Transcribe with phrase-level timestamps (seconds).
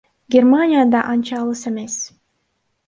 [0.35, 1.95] Германия да анча алыс эмес.